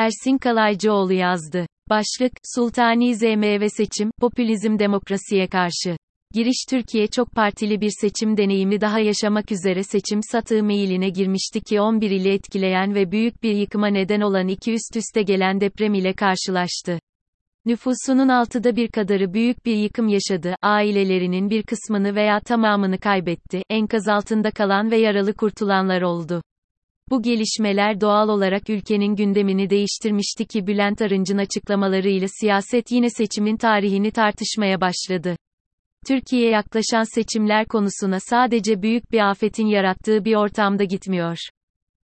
Ersin 0.00 0.38
Kalaycıoğlu 0.38 1.12
yazdı. 1.12 1.66
Başlık, 1.90 2.32
Sultani 2.54 3.16
ZM 3.16 3.42
ve 3.42 3.68
seçim, 3.68 4.10
popülizm 4.20 4.78
demokrasiye 4.78 5.46
karşı. 5.46 5.96
Giriş 6.34 6.64
Türkiye 6.70 7.06
çok 7.06 7.32
partili 7.32 7.80
bir 7.80 7.90
seçim 8.00 8.36
deneyimi 8.36 8.80
daha 8.80 8.98
yaşamak 8.98 9.52
üzere 9.52 9.82
seçim 9.82 10.20
satığı 10.22 10.62
meyiline 10.62 11.08
girmişti 11.08 11.60
ki 11.60 11.80
11 11.80 12.10
ili 12.10 12.28
etkileyen 12.28 12.94
ve 12.94 13.12
büyük 13.12 13.42
bir 13.42 13.54
yıkıma 13.54 13.86
neden 13.86 14.20
olan 14.20 14.48
iki 14.48 14.72
üst 14.72 14.96
üste 14.96 15.22
gelen 15.22 15.60
deprem 15.60 15.94
ile 15.94 16.12
karşılaştı. 16.12 16.98
Nüfusunun 17.66 18.28
altıda 18.28 18.76
bir 18.76 18.88
kadarı 18.88 19.32
büyük 19.34 19.66
bir 19.66 19.76
yıkım 19.76 20.08
yaşadı, 20.08 20.56
ailelerinin 20.62 21.50
bir 21.50 21.62
kısmını 21.62 22.14
veya 22.14 22.40
tamamını 22.40 22.98
kaybetti, 22.98 23.62
enkaz 23.70 24.08
altında 24.08 24.50
kalan 24.50 24.90
ve 24.90 24.96
yaralı 24.96 25.34
kurtulanlar 25.34 26.02
oldu. 26.02 26.42
Bu 27.10 27.22
gelişmeler 27.22 28.00
doğal 28.00 28.28
olarak 28.28 28.70
ülkenin 28.70 29.16
gündemini 29.16 29.70
değiştirmişti 29.70 30.46
ki 30.46 30.66
Bülent 30.66 31.02
Arınç'ın 31.02 31.38
açıklamalarıyla 31.38 32.28
siyaset 32.40 32.90
yine 32.90 33.10
seçimin 33.10 33.56
tarihini 33.56 34.10
tartışmaya 34.10 34.80
başladı. 34.80 35.36
Türkiye 36.06 36.50
yaklaşan 36.50 37.14
seçimler 37.14 37.66
konusuna 37.66 38.20
sadece 38.20 38.82
büyük 38.82 39.12
bir 39.12 39.30
afetin 39.30 39.66
yarattığı 39.66 40.24
bir 40.24 40.34
ortamda 40.34 40.84
gitmiyor. 40.84 41.36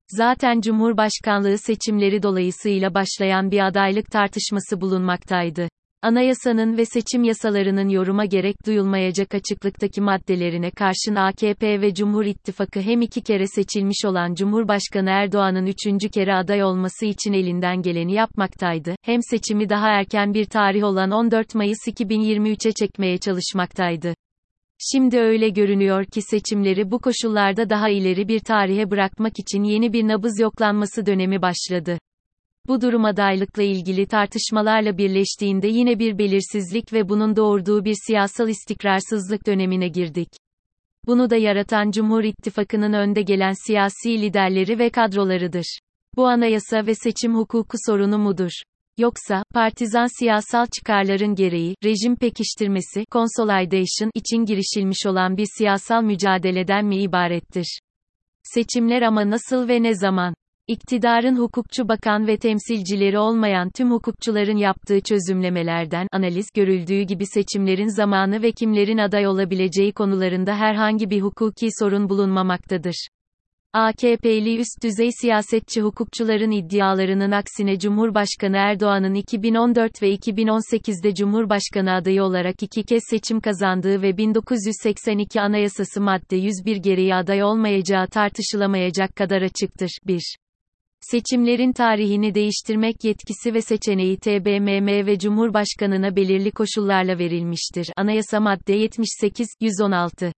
Zaten 0.08 0.62
Cumhurbaşkanlığı 0.62 1.58
seçimleri 1.58 2.24
dolayısıyla 2.24 2.94
başlayan 2.94 3.52
bir 3.52 3.68
adaylık 3.68 4.12
tartışması 4.12 4.82
bulunmaktaydı. 4.82 5.68
Anayasanın 6.04 6.78
ve 6.78 6.86
seçim 6.86 7.24
yasalarının 7.24 7.90
yoruma 7.90 8.26
gerek 8.26 8.56
duyulmayacak 8.66 9.36
açıklıktaki 9.36 10.02
maddelerine 10.02 10.72
karşın 10.72 11.16
AKP 11.16 11.82
ve 11.82 11.94
Cumhur 11.94 12.26
İttifakı 12.26 12.82
hem 12.82 13.02
iki 13.02 13.22
kere 13.22 13.48
seçilmiş 13.48 14.06
olan 14.06 14.34
Cumhurbaşkanı 14.34 15.10
Erdoğan'ın 15.10 15.66
üçüncü 15.66 16.10
kere 16.10 16.34
aday 16.36 16.64
olması 16.64 17.06
için 17.06 17.34
elinden 17.34 17.82
geleni 17.82 18.14
yapmaktaydı, 18.14 18.96
hem 19.02 19.20
seçimi 19.30 19.70
daha 19.70 19.88
erken 19.88 20.34
bir 20.34 20.46
tarih 20.46 20.84
olan 20.84 21.12
14 21.12 21.56
Mayıs 21.56 21.88
2023'e 21.88 22.72
çekmeye 22.72 23.18
çalışmaktaydı. 23.18 24.14
Şimdi 24.92 25.20
öyle 25.20 25.50
görünüyor 25.50 26.06
ki 26.06 26.22
seçimleri 26.22 26.92
bu 26.92 27.00
koşullarda 27.00 27.70
daha 27.70 27.90
ileri 27.90 28.28
bir 28.28 28.40
tarihe 28.40 28.92
bırakmak 28.92 29.40
için 29.40 29.64
yeni 29.64 29.94
bir 29.94 30.08
nabız 30.08 30.40
yoklanması 30.40 31.06
dönemi 31.06 31.42
başladı. 31.42 31.98
Bu 32.68 32.82
durum 32.82 33.06
adaylıkla 33.06 33.64
ilgili 33.64 34.08
tartışmalarla 34.08 34.98
birleştiğinde 34.98 35.68
yine 35.68 36.00
bir 36.00 36.18
belirsizlik 36.18 36.94
ve 36.94 37.10
bunun 37.10 37.36
doğurduğu 37.36 37.86
bir 37.86 37.96
siyasal 38.08 38.50
istikrarsızlık 38.50 39.48
dönemine 39.48 39.88
girdik. 39.88 40.30
Bunu 41.08 41.30
da 41.30 41.36
yaratan 41.36 41.92
Cumhur 41.92 42.24
İttifakı'nın 42.24 42.94
önde 42.94 43.22
gelen 43.22 43.54
siyasi 43.68 44.22
liderleri 44.22 44.80
ve 44.80 44.90
kadrolarıdır. 44.90 45.80
Bu 46.16 46.28
anayasa 46.28 46.86
ve 46.86 46.96
seçim 46.96 47.36
hukuku 47.36 47.78
sorunu 47.88 48.18
mudur? 48.18 48.52
Yoksa, 48.98 49.44
partizan 49.54 50.20
siyasal 50.20 50.66
çıkarların 50.66 51.36
gereği, 51.36 51.76
rejim 51.84 52.16
pekiştirmesi, 52.16 53.06
consolidation 53.12 54.12
için 54.16 54.46
girişilmiş 54.46 55.06
olan 55.06 55.38
bir 55.38 55.48
siyasal 55.58 56.04
mücadeleden 56.04 56.86
mi 56.86 56.98
ibarettir? 56.98 57.80
Seçimler 58.44 59.02
ama 59.02 59.30
nasıl 59.30 59.68
ve 59.68 59.84
ne 59.84 59.96
zaman? 59.96 60.36
İktidarın 60.68 61.36
hukukçu 61.36 61.88
bakan 61.88 62.28
ve 62.28 62.38
temsilcileri 62.38 63.18
olmayan 63.20 63.70
tüm 63.70 63.92
hukukçuların 63.92 64.58
yaptığı 64.58 65.02
çözümlemelerden 65.02 66.08
analiz 66.12 66.46
görüldüğü 66.56 67.02
gibi 67.02 67.26
seçimlerin 67.26 67.96
zamanı 67.96 68.42
ve 68.42 68.52
kimlerin 68.52 68.98
aday 68.98 69.28
olabileceği 69.28 69.92
konularında 69.92 70.56
herhangi 70.56 71.10
bir 71.10 71.22
hukuki 71.22 71.68
sorun 71.80 72.10
bulunmamaktadır. 72.10 73.08
AKP'li 73.74 74.60
üst 74.60 74.84
düzey 74.84 75.10
siyasetçi 75.22 75.82
hukukçuların 75.82 76.52
iddialarının 76.52 77.32
aksine 77.32 77.80
Cumhurbaşkanı 77.80 78.58
Erdoğan'ın 78.58 79.14
2014 79.14 80.02
ve 80.02 80.16
2018'de 80.16 81.16
Cumhurbaşkanı 81.16 81.94
adayı 81.94 82.24
olarak 82.24 82.64
iki 82.64 82.84
kez 82.84 83.04
seçim 83.10 83.40
kazandığı 83.40 84.02
ve 84.02 84.18
1982 84.18 85.42
Anayasası 85.42 86.02
madde 86.02 86.36
101 86.36 86.76
gereği 86.76 87.16
aday 87.16 87.44
olmayacağı 87.44 88.08
tartışılamayacak 88.08 89.16
kadar 89.16 89.42
açıktır. 89.42 89.90
1. 90.08 90.43
Seçimlerin 91.12 91.74
tarihini 91.74 92.36
değiştirmek 92.36 93.04
yetkisi 93.04 93.54
ve 93.54 93.62
seçeneği 93.62 94.18
TBMM 94.18 95.06
ve 95.06 95.20
Cumhurbaşkanına 95.20 96.16
belirli 96.16 96.52
koşullarla 96.52 97.20
verilmiştir. 97.20 97.88
Anayasa 97.98 98.40
madde 98.40 98.74
78, 98.74 99.48
116. 99.62 100.34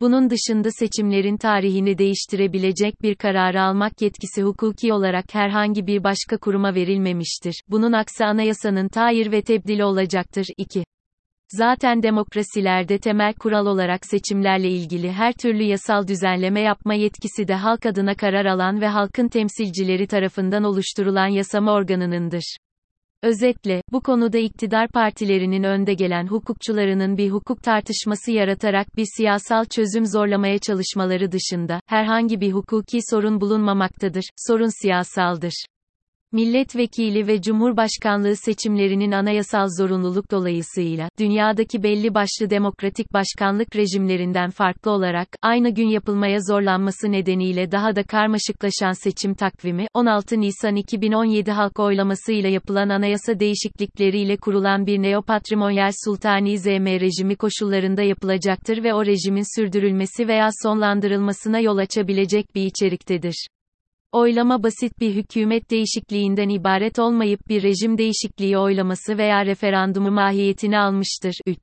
Bunun 0.00 0.30
dışında 0.30 0.70
seçimlerin 0.70 1.36
tarihini 1.36 1.98
değiştirebilecek 1.98 3.02
bir 3.02 3.14
kararı 3.14 3.62
almak 3.62 4.02
yetkisi 4.02 4.42
hukuki 4.42 4.92
olarak 4.92 5.34
herhangi 5.34 5.86
bir 5.86 6.04
başka 6.04 6.38
kuruma 6.38 6.74
verilmemiştir. 6.74 7.62
Bunun 7.68 7.92
aksi 7.92 8.24
anayasanın 8.24 8.88
tayir 8.88 9.32
ve 9.32 9.42
tebdili 9.42 9.84
olacaktır. 9.84 10.46
2. 10.56 10.84
Zaten 11.56 12.02
demokrasilerde 12.02 12.98
temel 12.98 13.34
kural 13.34 13.66
olarak 13.66 14.06
seçimlerle 14.06 14.68
ilgili 14.68 15.12
her 15.12 15.32
türlü 15.32 15.62
yasal 15.62 16.06
düzenleme 16.08 16.60
yapma 16.60 16.94
yetkisi 16.94 17.48
de 17.48 17.54
halk 17.54 17.86
adına 17.86 18.14
karar 18.14 18.44
alan 18.44 18.80
ve 18.80 18.88
halkın 18.88 19.28
temsilcileri 19.28 20.06
tarafından 20.06 20.64
oluşturulan 20.64 21.26
yasama 21.26 21.72
organınındır. 21.72 22.56
Özetle, 23.22 23.82
bu 23.92 24.00
konuda 24.00 24.38
iktidar 24.38 24.88
partilerinin 24.88 25.62
önde 25.62 25.94
gelen 25.94 26.26
hukukçularının 26.26 27.16
bir 27.16 27.30
hukuk 27.30 27.62
tartışması 27.62 28.32
yaratarak 28.32 28.96
bir 28.96 29.06
siyasal 29.16 29.64
çözüm 29.64 30.06
zorlamaya 30.06 30.58
çalışmaları 30.58 31.32
dışında, 31.32 31.80
herhangi 31.86 32.40
bir 32.40 32.52
hukuki 32.52 32.98
sorun 33.10 33.40
bulunmamaktadır, 33.40 34.24
sorun 34.36 34.82
siyasaldır. 34.82 35.64
Milletvekili 36.34 37.26
ve 37.26 37.42
Cumhurbaşkanlığı 37.42 38.36
seçimlerinin 38.36 39.12
anayasal 39.12 39.68
zorunluluk 39.78 40.30
dolayısıyla, 40.30 41.08
dünyadaki 41.18 41.82
belli 41.82 42.14
başlı 42.14 42.50
demokratik 42.50 43.12
başkanlık 43.12 43.76
rejimlerinden 43.76 44.50
farklı 44.50 44.90
olarak, 44.90 45.28
aynı 45.42 45.70
gün 45.70 45.88
yapılmaya 45.88 46.38
zorlanması 46.40 47.12
nedeniyle 47.12 47.72
daha 47.72 47.96
da 47.96 48.02
karmaşıklaşan 48.02 48.92
seçim 48.92 49.34
takvimi, 49.34 49.86
16 49.94 50.40
Nisan 50.40 50.76
2017 50.76 51.50
halk 51.50 51.78
oylamasıyla 51.78 52.48
yapılan 52.48 52.88
anayasa 52.88 53.40
değişiklikleriyle 53.40 54.36
kurulan 54.36 54.86
bir 54.86 55.02
neopatrimonyal 55.02 55.90
sultani 56.04 56.58
ZM 56.58 56.86
rejimi 56.86 57.36
koşullarında 57.36 58.02
yapılacaktır 58.02 58.84
ve 58.84 58.94
o 58.94 59.06
rejimin 59.06 59.60
sürdürülmesi 59.60 60.28
veya 60.28 60.48
sonlandırılmasına 60.62 61.60
yol 61.60 61.76
açabilecek 61.76 62.54
bir 62.54 62.66
içeriktedir. 62.66 63.46
Oylama 64.12 64.62
basit 64.62 65.00
bir 65.00 65.14
hükümet 65.14 65.70
değişikliğinden 65.70 66.48
ibaret 66.48 66.98
olmayıp 66.98 67.48
bir 67.48 67.62
rejim 67.62 67.98
değişikliği 67.98 68.58
oylaması 68.58 69.18
veya 69.18 69.46
referandumu 69.46 70.10
mahiyetini 70.10 70.78
almıştır. 70.78 71.34
3. 71.46 71.58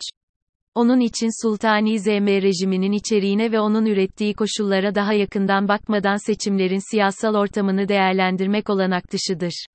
Onun 0.76 1.00
için 1.00 1.44
Sultani 1.44 2.00
ZM 2.00 2.28
rejiminin 2.28 2.92
içeriğine 2.92 3.52
ve 3.52 3.60
onun 3.60 3.86
ürettiği 3.86 4.34
koşullara 4.34 4.96
daha 4.96 5.14
yakından 5.14 5.68
bakmadan 5.68 6.26
seçimlerin 6.26 6.92
siyasal 6.92 7.36
ortamını 7.36 7.88
değerlendirmek 7.88 8.70
olanak 8.70 9.12
dışıdır. 9.12 9.66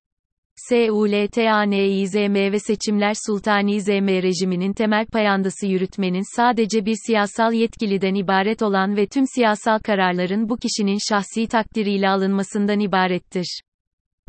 SULTANİZM 0.57 2.35
ve 2.35 2.59
seçimler 2.59 3.15
Sultanizm 3.27 4.09
rejiminin 4.09 4.73
temel 4.73 5.07
payandası 5.07 5.67
yürütmenin 5.67 6.37
sadece 6.37 6.87
bir 6.87 6.97
siyasal 7.07 7.53
yetkiliden 7.53 8.15
ibaret 8.15 8.63
olan 8.63 8.97
ve 8.97 9.07
tüm 9.07 9.25
siyasal 9.35 9.79
kararların 9.79 10.49
bu 10.49 10.57
kişinin 10.57 10.99
şahsi 11.09 11.47
takdiriyle 11.47 12.09
alınmasından 12.09 12.81
ibarettir. 12.81 13.61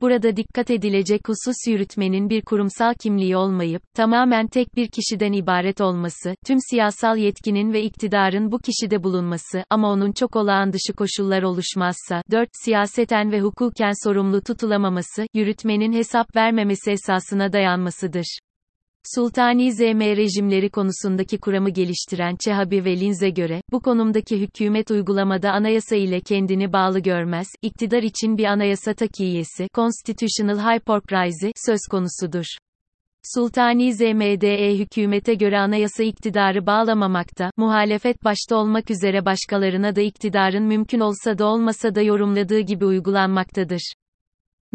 Burada 0.01 0.35
dikkat 0.35 0.71
edilecek 0.71 1.21
husus 1.27 1.55
yürütmenin 1.67 2.29
bir 2.29 2.41
kurumsal 2.41 2.93
kimliği 2.93 3.37
olmayıp, 3.37 3.81
tamamen 3.93 4.47
tek 4.47 4.75
bir 4.75 4.87
kişiden 4.87 5.33
ibaret 5.33 5.81
olması, 5.81 6.35
tüm 6.45 6.57
siyasal 6.69 7.17
yetkinin 7.17 7.73
ve 7.73 7.83
iktidarın 7.83 8.51
bu 8.51 8.59
kişide 8.59 9.03
bulunması, 9.03 9.63
ama 9.69 9.91
onun 9.91 10.11
çok 10.11 10.35
olağan 10.35 10.73
dışı 10.73 10.93
koşullar 10.93 11.43
oluşmazsa, 11.43 12.21
4. 12.31 12.49
Siyaseten 12.63 13.31
ve 13.31 13.41
hukuken 13.41 13.93
sorumlu 14.03 14.41
tutulamaması, 14.41 15.27
yürütmenin 15.33 15.93
hesap 15.93 16.35
vermemesi 16.35 16.91
esasına 16.91 17.53
dayanmasıdır. 17.53 18.39
Sultani 19.13 19.71
ZM 19.73 19.99
rejimleri 19.99 20.69
konusundaki 20.69 21.37
kuramı 21.37 21.69
geliştiren 21.69 22.35
Çehabi 22.35 22.85
ve 22.85 22.99
Linz'e 22.99 23.29
göre, 23.29 23.61
bu 23.71 23.79
konumdaki 23.79 24.39
hükümet 24.39 24.91
uygulamada 24.91 25.51
anayasa 25.51 25.95
ile 25.95 26.21
kendini 26.21 26.73
bağlı 26.73 26.99
görmez, 26.99 27.47
iktidar 27.61 28.03
için 28.03 28.37
bir 28.37 28.45
anayasa 28.45 28.93
takiyesi, 28.93 29.67
constitutional 29.73 30.57
hypocrisy, 30.57 31.49
söz 31.65 31.79
konusudur. 31.91 32.45
Sultani 33.35 33.93
ZMDE 33.93 34.77
hükümete 34.77 35.33
göre 35.33 35.59
anayasa 35.59 36.03
iktidarı 36.03 36.65
bağlamamakta, 36.65 37.51
muhalefet 37.57 38.23
başta 38.23 38.55
olmak 38.55 38.91
üzere 38.91 39.25
başkalarına 39.25 39.95
da 39.95 40.01
iktidarın 40.01 40.63
mümkün 40.63 40.99
olsa 40.99 41.37
da 41.37 41.45
olmasa 41.45 41.95
da 41.95 42.01
yorumladığı 42.01 42.59
gibi 42.59 42.85
uygulanmaktadır. 42.85 43.93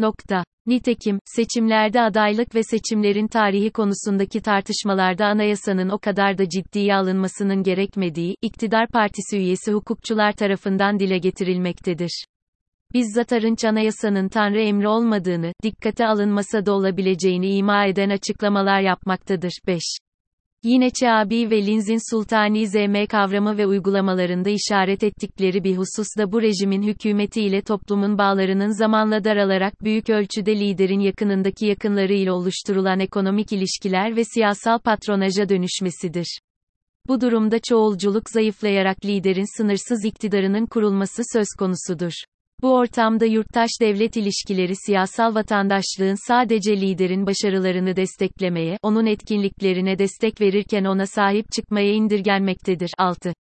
Nokta. 0.01 0.43
Nitekim, 0.65 1.19
seçimlerde 1.25 2.01
adaylık 2.01 2.55
ve 2.55 2.63
seçimlerin 2.63 3.27
tarihi 3.27 3.71
konusundaki 3.71 4.41
tartışmalarda 4.41 5.25
anayasanın 5.25 5.89
o 5.89 5.99
kadar 5.99 6.37
da 6.37 6.49
ciddiye 6.49 6.95
alınmasının 6.95 7.63
gerekmediği, 7.63 8.35
iktidar 8.41 8.87
partisi 8.87 9.37
üyesi 9.37 9.71
hukukçular 9.71 10.31
tarafından 10.31 10.99
dile 10.99 11.17
getirilmektedir. 11.17 12.25
bizzat 12.93 13.33
Arınç 13.33 13.65
Anayasa'nın 13.65 14.29
Tanrı 14.29 14.61
emri 14.61 14.87
olmadığını, 14.87 15.53
dikkate 15.63 16.07
alınmasa 16.07 16.65
da 16.65 16.73
olabileceğini 16.73 17.55
ima 17.55 17.85
eden 17.85 18.09
açıklamalar 18.09 18.81
yapmaktadır. 18.81 19.51
5. 19.67 19.81
Yine 20.63 20.89
Çabi 20.89 21.49
ve 21.49 21.65
Linz'in 21.65 22.11
sultani 22.11 22.67
zm 22.67 23.05
kavramı 23.09 23.57
ve 23.57 23.65
uygulamalarında 23.67 24.49
işaret 24.49 25.03
ettikleri 25.03 25.63
bir 25.63 25.77
husus 25.77 26.07
da 26.17 26.31
bu 26.31 26.41
rejimin 26.41 26.81
hükümeti 26.81 27.41
ile 27.41 27.61
toplumun 27.61 28.17
bağlarının 28.17 28.77
zamanla 28.77 29.23
daralarak 29.23 29.83
büyük 29.83 30.09
ölçüde 30.09 30.59
liderin 30.59 30.99
yakınındaki 30.99 31.65
yakınları 31.65 32.13
ile 32.13 32.31
oluşturulan 32.31 32.99
ekonomik 32.99 33.51
ilişkiler 33.51 34.15
ve 34.15 34.23
siyasal 34.23 34.79
patronaja 34.79 35.49
dönüşmesidir. 35.49 36.39
Bu 37.07 37.21
durumda 37.21 37.59
çoğulculuk 37.69 38.29
zayıflayarak 38.29 39.05
liderin 39.05 39.57
sınırsız 39.57 40.05
iktidarının 40.05 40.65
kurulması 40.65 41.21
söz 41.33 41.47
konusudur. 41.59 42.13
Bu 42.61 42.75
ortamda 42.75 43.25
yurttaş-devlet 43.25 44.17
ilişkileri 44.17 44.73
siyasal 44.85 45.35
vatandaşlığın 45.35 46.27
sadece 46.27 46.81
liderin 46.81 47.25
başarılarını 47.25 47.95
desteklemeye, 47.95 48.77
onun 48.83 49.05
etkinliklerine 49.05 49.99
destek 49.99 50.41
verirken 50.41 50.83
ona 50.83 51.05
sahip 51.05 51.51
çıkmaya 51.51 51.93
indirgenmektedir. 51.93 52.91
6. 52.97 53.33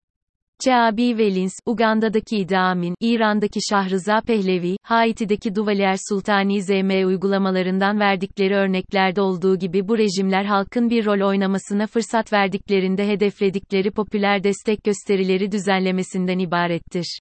Çaabi 0.64 1.18
Velins, 1.18 1.52
Uganda'daki 1.66 2.36
İdi 2.36 2.58
Amin, 2.58 2.94
İran'daki 3.00 3.60
Şahrıza 3.70 4.20
Pehlevi, 4.20 4.76
Haiti'deki 4.82 5.54
Duvalier 5.54 5.96
Sultani 6.08 6.62
ZM 6.62 7.06
uygulamalarından 7.06 8.00
verdikleri 8.00 8.54
örneklerde 8.54 9.20
olduğu 9.20 9.58
gibi 9.58 9.88
bu 9.88 9.98
rejimler 9.98 10.44
halkın 10.44 10.90
bir 10.90 11.06
rol 11.06 11.28
oynamasına 11.28 11.86
fırsat 11.86 12.32
verdiklerinde 12.32 13.08
hedefledikleri 13.08 13.90
popüler 13.90 14.44
destek 14.44 14.84
gösterileri 14.84 15.52
düzenlemesinden 15.52 16.38
ibarettir. 16.38 17.20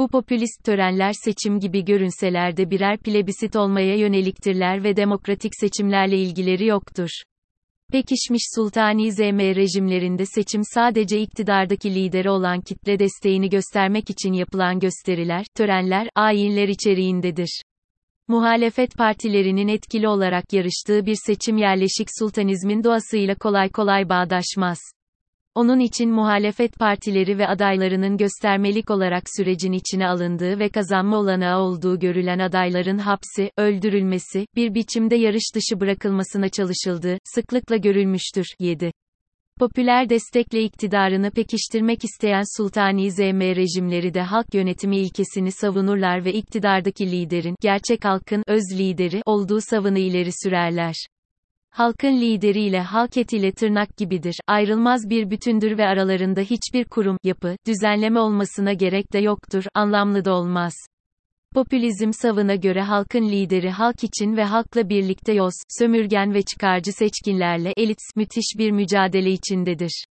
Bu 0.00 0.08
popülist 0.08 0.64
törenler 0.64 1.12
seçim 1.24 1.60
gibi 1.60 1.84
görünseler 1.84 2.56
de 2.56 2.70
birer 2.70 2.98
plebisit 2.98 3.56
olmaya 3.56 3.96
yöneliktirler 3.96 4.84
ve 4.84 4.96
demokratik 4.96 5.52
seçimlerle 5.60 6.18
ilgileri 6.18 6.66
yoktur. 6.66 7.08
Pekişmiş 7.92 8.42
sultani 8.54 9.12
ZM 9.12 9.38
rejimlerinde 9.38 10.26
seçim 10.26 10.62
sadece 10.64 11.20
iktidardaki 11.20 11.94
lideri 11.94 12.30
olan 12.30 12.60
kitle 12.60 12.98
desteğini 12.98 13.48
göstermek 13.48 14.10
için 14.10 14.32
yapılan 14.32 14.78
gösteriler, 14.78 15.46
törenler, 15.56 16.08
ayinler 16.14 16.68
içeriğindedir. 16.68 17.62
Muhalefet 18.28 18.96
partilerinin 18.96 19.68
etkili 19.68 20.08
olarak 20.08 20.52
yarıştığı 20.52 21.06
bir 21.06 21.16
seçim 21.26 21.58
yerleşik 21.58 22.08
sultanizmin 22.18 22.84
doğasıyla 22.84 23.34
kolay 23.34 23.68
kolay 23.68 24.08
bağdaşmaz. 24.08 24.78
Onun 25.54 25.80
için 25.80 26.10
muhalefet 26.10 26.78
partileri 26.78 27.38
ve 27.38 27.46
adaylarının 27.46 28.16
göstermelik 28.16 28.90
olarak 28.90 29.22
sürecin 29.36 29.72
içine 29.72 30.08
alındığı 30.08 30.58
ve 30.58 30.68
kazanma 30.68 31.16
olanağı 31.16 31.60
olduğu 31.60 31.98
görülen 31.98 32.38
adayların 32.38 32.98
hapsi, 32.98 33.50
öldürülmesi, 33.58 34.46
bir 34.56 34.74
biçimde 34.74 35.16
yarış 35.16 35.54
dışı 35.54 35.80
bırakılmasına 35.80 36.48
çalışıldığı, 36.48 37.18
sıklıkla 37.24 37.76
görülmüştür. 37.76 38.46
7. 38.58 38.92
Popüler 39.58 40.08
destekle 40.08 40.62
iktidarını 40.62 41.30
pekiştirmek 41.30 42.04
isteyen 42.04 42.42
sultani 42.56 43.10
ZM 43.10 43.40
rejimleri 43.40 44.14
de 44.14 44.22
halk 44.22 44.54
yönetimi 44.54 44.98
ilkesini 44.98 45.52
savunurlar 45.52 46.24
ve 46.24 46.32
iktidardaki 46.32 47.10
liderin, 47.10 47.56
gerçek 47.60 48.04
halkın, 48.04 48.44
öz 48.46 48.78
lideri, 48.78 49.22
olduğu 49.26 49.60
savını 49.60 49.98
ileri 49.98 50.30
sürerler. 50.44 50.94
Halkın 51.70 52.20
lideriyle 52.20 52.80
halk 52.80 53.16
etiyle 53.16 53.52
tırnak 53.52 53.96
gibidir, 53.96 54.40
ayrılmaz 54.46 55.10
bir 55.10 55.30
bütündür 55.30 55.78
ve 55.78 55.86
aralarında 55.86 56.40
hiçbir 56.40 56.84
kurum, 56.84 57.16
yapı, 57.24 57.56
düzenleme 57.66 58.20
olmasına 58.20 58.72
gerek 58.72 59.12
de 59.12 59.18
yoktur, 59.18 59.64
anlamlı 59.74 60.24
da 60.24 60.34
olmaz. 60.34 60.72
Popülizm 61.54 62.12
savına 62.12 62.54
göre 62.54 62.82
halkın 62.82 63.28
lideri 63.28 63.70
halk 63.70 64.04
için 64.04 64.36
ve 64.36 64.44
halkla 64.44 64.88
birlikte 64.88 65.32
yoz, 65.32 65.54
sömürgen 65.78 66.34
ve 66.34 66.42
çıkarcı 66.42 66.92
seçkinlerle 66.92 67.72
elit, 67.76 68.00
müthiş 68.16 68.54
bir 68.58 68.70
mücadele 68.70 69.30
içindedir. 69.30 70.04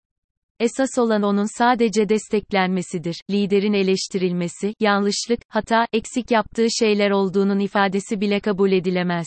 Esas 0.60 0.98
olan 0.98 1.22
onun 1.22 1.58
sadece 1.58 2.08
desteklenmesidir. 2.08 3.22
Liderin 3.30 3.72
eleştirilmesi, 3.72 4.74
yanlışlık, 4.80 5.40
hata, 5.48 5.86
eksik 5.92 6.30
yaptığı 6.30 6.66
şeyler 6.78 7.10
olduğunun 7.10 7.58
ifadesi 7.58 8.20
bile 8.20 8.40
kabul 8.40 8.72
edilemez. 8.72 9.26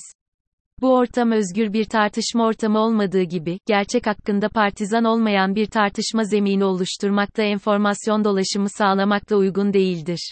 Bu 0.81 0.96
ortam 0.96 1.31
özgür 1.31 1.74
bir 1.74 1.86
tartışma 1.86 2.46
ortamı 2.46 2.80
olmadığı 2.80 3.24
gibi, 3.24 3.60
gerçek 3.66 4.08
hakkında 4.08 4.50
partizan 4.50 5.04
olmayan 5.04 5.56
bir 5.56 5.66
tartışma 5.66 6.24
zemini 6.24 6.66
oluşturmakta 6.66 7.44
enformasyon 7.44 8.24
dolaşımı 8.24 8.70
sağlamakla 8.70 9.36
uygun 9.36 9.74
değildir. 9.74 10.31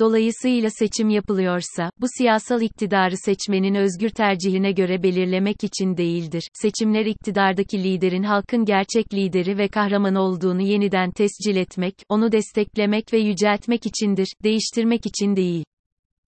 Dolayısıyla 0.00 0.70
seçim 0.70 1.08
yapılıyorsa, 1.08 1.90
bu 2.00 2.06
siyasal 2.18 2.62
iktidarı 2.62 3.14
seçmenin 3.16 3.74
özgür 3.74 4.10
tercihine 4.10 4.72
göre 4.72 5.02
belirlemek 5.02 5.64
için 5.64 5.96
değildir. 5.96 6.48
Seçimler 6.54 7.06
iktidardaki 7.06 7.84
liderin 7.84 8.22
halkın 8.22 8.64
gerçek 8.64 9.14
lideri 9.14 9.58
ve 9.58 9.68
kahraman 9.68 10.14
olduğunu 10.14 10.62
yeniden 10.62 11.10
tescil 11.10 11.56
etmek, 11.56 11.94
onu 12.08 12.32
desteklemek 12.32 13.12
ve 13.12 13.18
yüceltmek 13.18 13.86
içindir, 13.86 14.28
değiştirmek 14.44 15.06
için 15.06 15.36
değil. 15.36 15.64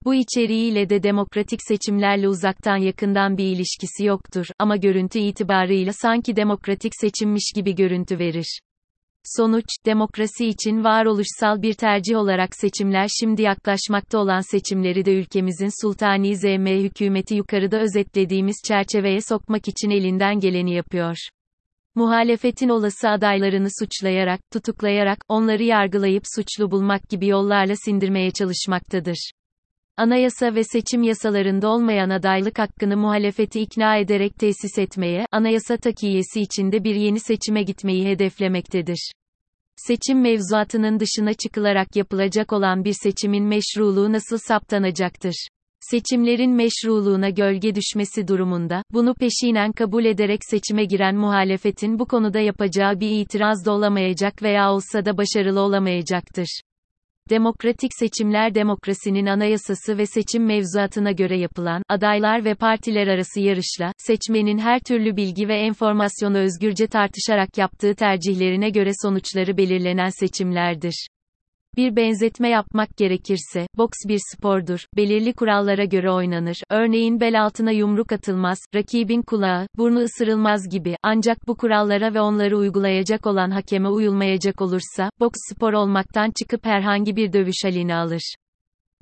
Bu 0.04 0.14
içeriğiyle 0.14 0.88
de 0.88 1.02
demokratik 1.02 1.60
seçimlerle 1.62 2.28
uzaktan 2.28 2.76
yakından 2.76 3.38
bir 3.38 3.44
ilişkisi 3.44 4.04
yoktur 4.04 4.46
ama 4.58 4.76
görüntü 4.76 5.18
itibarıyla 5.18 5.92
sanki 5.92 6.36
demokratik 6.36 6.92
seçimmiş 7.00 7.52
gibi 7.54 7.74
görüntü 7.74 8.18
verir. 8.18 8.60
Sonuç, 9.36 9.66
demokrasi 9.86 10.46
için 10.46 10.84
varoluşsal 10.84 11.62
bir 11.62 11.74
tercih 11.74 12.16
olarak 12.16 12.56
seçimler 12.56 13.08
şimdi 13.20 13.42
yaklaşmakta 13.42 14.18
olan 14.18 14.40
seçimleri 14.50 15.04
de 15.04 15.14
ülkemizin 15.14 15.82
sultani 15.82 16.36
ZM 16.36 16.66
hükümeti 16.66 17.34
yukarıda 17.34 17.80
özetlediğimiz 17.80 18.56
çerçeveye 18.68 19.20
sokmak 19.20 19.68
için 19.68 19.90
elinden 19.90 20.40
geleni 20.40 20.74
yapıyor. 20.74 21.16
Muhalefetin 21.94 22.68
olası 22.68 23.08
adaylarını 23.08 23.68
suçlayarak, 23.78 24.40
tutuklayarak, 24.52 25.18
onları 25.28 25.62
yargılayıp 25.62 26.22
suçlu 26.36 26.70
bulmak 26.70 27.08
gibi 27.08 27.26
yollarla 27.26 27.74
sindirmeye 27.76 28.30
çalışmaktadır. 28.30 29.30
Anayasa 29.96 30.54
ve 30.54 30.64
seçim 30.64 31.02
yasalarında 31.02 31.68
olmayan 31.68 32.10
adaylık 32.10 32.58
hakkını 32.58 32.96
muhalefeti 32.96 33.60
ikna 33.60 33.96
ederek 33.96 34.38
tesis 34.38 34.78
etmeye, 34.78 35.26
anayasa 35.32 35.76
takiyesi 35.76 36.40
içinde 36.40 36.84
bir 36.84 36.94
yeni 36.94 37.20
seçime 37.20 37.62
gitmeyi 37.62 38.06
hedeflemektedir. 38.06 39.12
Seçim 39.76 40.20
mevzuatının 40.20 41.00
dışına 41.00 41.34
çıkılarak 41.34 41.96
yapılacak 41.96 42.52
olan 42.52 42.84
bir 42.84 42.92
seçimin 43.02 43.44
meşruluğu 43.44 44.12
nasıl 44.12 44.38
saptanacaktır? 44.38 45.48
Seçimlerin 45.80 46.52
meşruluğuna 46.52 47.30
gölge 47.30 47.74
düşmesi 47.74 48.28
durumunda, 48.28 48.82
bunu 48.92 49.14
peşinen 49.14 49.72
kabul 49.72 50.04
ederek 50.04 50.40
seçime 50.50 50.84
giren 50.84 51.16
muhalefetin 51.16 51.98
bu 51.98 52.06
konuda 52.06 52.40
yapacağı 52.40 53.00
bir 53.00 53.10
itiraz 53.10 53.66
da 53.66 53.72
olamayacak 53.72 54.42
veya 54.42 54.72
olsa 54.72 55.04
da 55.04 55.18
başarılı 55.18 55.60
olamayacaktır. 55.60 56.60
Demokratik 57.30 57.90
seçimler 57.98 58.54
demokrasinin 58.54 59.26
anayasası 59.26 59.98
ve 59.98 60.06
seçim 60.06 60.46
mevzuatına 60.46 61.12
göre 61.12 61.38
yapılan, 61.38 61.82
adaylar 61.88 62.44
ve 62.44 62.54
partiler 62.54 63.06
arası 63.06 63.40
yarışla, 63.40 63.92
seçmenin 63.98 64.58
her 64.58 64.80
türlü 64.80 65.16
bilgi 65.16 65.48
ve 65.48 65.56
enformasyonu 65.56 66.38
özgürce 66.38 66.86
tartışarak 66.86 67.58
yaptığı 67.58 67.94
tercihlerine 67.94 68.70
göre 68.70 68.90
sonuçları 69.02 69.56
belirlenen 69.56 70.08
seçimlerdir. 70.20 71.08
Bir 71.76 71.96
benzetme 71.96 72.48
yapmak 72.48 72.96
gerekirse, 72.96 73.66
boks 73.76 73.98
bir 74.08 74.20
spordur, 74.32 74.86
belirli 74.96 75.32
kurallara 75.32 75.84
göre 75.84 76.10
oynanır, 76.10 76.56
örneğin 76.70 77.20
bel 77.20 77.42
altına 77.42 77.70
yumruk 77.70 78.12
atılmaz, 78.12 78.58
rakibin 78.74 79.22
kulağı, 79.22 79.66
burnu 79.76 79.98
ısırılmaz 79.98 80.68
gibi, 80.68 80.96
ancak 81.02 81.48
bu 81.48 81.56
kurallara 81.56 82.14
ve 82.14 82.20
onları 82.20 82.58
uygulayacak 82.58 83.26
olan 83.26 83.50
hakeme 83.50 83.88
uyulmayacak 83.88 84.62
olursa, 84.62 85.10
boks 85.20 85.38
spor 85.50 85.72
olmaktan 85.72 86.32
çıkıp 86.38 86.66
herhangi 86.66 87.16
bir 87.16 87.32
dövüş 87.32 87.64
halini 87.64 87.94
alır. 87.94 88.34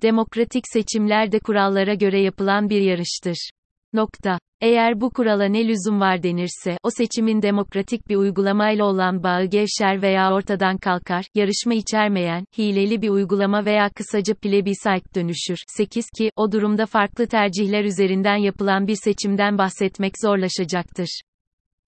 Demokratik 0.02 0.64
seçimler 0.72 1.32
de 1.32 1.38
kurallara 1.38 1.94
göre 1.94 2.20
yapılan 2.20 2.70
bir 2.70 2.80
yarıştır. 2.80 3.50
Nokta. 3.92 4.38
Eğer 4.60 5.00
bu 5.00 5.10
kurala 5.10 5.44
ne 5.44 5.68
lüzum 5.68 6.00
var 6.00 6.22
denirse, 6.22 6.78
o 6.82 6.90
seçimin 6.90 7.42
demokratik 7.42 8.08
bir 8.08 8.16
uygulamayla 8.16 8.84
olan 8.84 9.22
bağı 9.22 9.44
gevşer 9.44 10.02
veya 10.02 10.34
ortadan 10.34 10.78
kalkar, 10.78 11.24
yarışma 11.34 11.74
içermeyen, 11.74 12.44
hileli 12.58 13.02
bir 13.02 13.08
uygulama 13.08 13.64
veya 13.64 13.88
kısaca 13.88 14.34
plebiscite 14.34 15.14
dönüşür. 15.14 15.58
8 15.68 16.06
ki, 16.18 16.30
o 16.36 16.52
durumda 16.52 16.86
farklı 16.86 17.26
tercihler 17.26 17.84
üzerinden 17.84 18.36
yapılan 18.36 18.86
bir 18.86 18.96
seçimden 19.04 19.58
bahsetmek 19.58 20.12
zorlaşacaktır. 20.22 21.20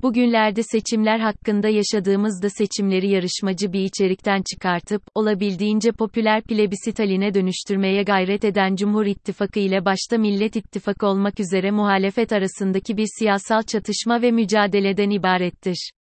Bugünlerde 0.04 0.62
seçimler 0.62 1.18
hakkında 1.18 1.68
yaşadığımızda 1.68 2.50
seçimleri 2.50 3.08
yarışmacı 3.11 3.73
bir 3.73 3.80
içerikten 3.80 4.42
çıkartıp, 4.52 5.02
olabildiğince 5.14 5.92
popüler 5.92 6.42
plebisit 6.42 6.99
haline 6.99 7.34
dönüştürmeye 7.34 8.02
gayret 8.02 8.44
eden 8.44 8.76
Cumhur 8.76 9.06
İttifakı 9.06 9.61
ile 9.61 9.84
başta 9.84 10.18
Millet 10.18 10.56
İttifakı 10.56 11.06
olmak 11.06 11.40
üzere 11.40 11.70
muhalefet 11.70 12.32
arasındaki 12.32 12.96
bir 12.96 13.06
siyasal 13.18 13.62
çatışma 13.62 14.23
ve 14.23 14.30
mücadeleden 14.30 15.11
ibarettir. 15.11 15.90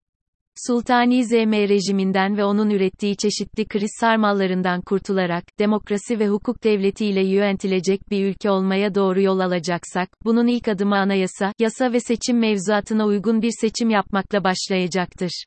Sultani 0.56 1.24
ZM 1.24 1.52
rejiminden 1.52 2.36
ve 2.36 2.44
onun 2.44 2.70
ürettiği 2.70 3.16
çeşitli 3.16 3.64
kriz 3.64 3.90
sarmallarından 4.00 4.80
kurtularak, 4.80 5.44
demokrasi 5.58 6.18
ve 6.18 6.28
hukuk 6.28 6.64
devletiyle 6.64 7.26
yönetilecek 7.26 8.10
bir 8.10 8.24
ülke 8.24 8.50
olmaya 8.50 8.94
doğru 8.94 9.20
yol 9.20 9.38
alacaksak, 9.38 10.08
bunun 10.24 10.46
ilk 10.46 10.68
adımı 10.68 10.96
anayasa, 10.96 11.52
yasa 11.58 11.92
ve 11.92 12.00
seçim 12.00 12.38
mevzuatına 12.38 13.06
uygun 13.06 13.42
bir 13.42 13.52
seçim 13.60 13.90
yapmakla 13.90 14.44
başlayacaktır. 14.44 15.44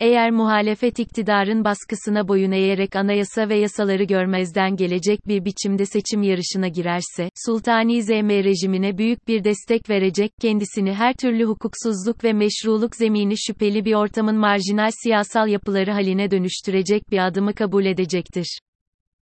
Eğer 0.00 0.30
muhalefet 0.30 0.98
iktidarın 0.98 1.64
baskısına 1.64 2.28
boyun 2.28 2.52
eğerek 2.52 2.96
anayasa 2.96 3.48
ve 3.48 3.58
yasaları 3.58 4.04
görmezden 4.04 4.76
gelecek 4.76 5.28
bir 5.28 5.44
biçimde 5.44 5.86
seçim 5.86 6.22
yarışına 6.22 6.68
girerse, 6.68 7.28
Sultani 7.46 8.02
ZM 8.02 8.28
rejimine 8.28 8.98
büyük 8.98 9.28
bir 9.28 9.44
destek 9.44 9.90
verecek, 9.90 10.32
kendisini 10.40 10.94
her 10.94 11.14
türlü 11.14 11.44
hukuksuzluk 11.44 12.24
ve 12.24 12.32
meşruluk 12.32 12.96
zemini 12.96 13.34
şüpheli 13.46 13.84
bir 13.84 13.94
ortamın 13.94 14.36
marjinal 14.36 14.90
siyasal 15.02 15.48
yapıları 15.48 15.90
haline 15.92 16.30
dönüştürecek 16.30 17.10
bir 17.10 17.26
adımı 17.26 17.54
kabul 17.54 17.84
edecektir. 17.84 18.58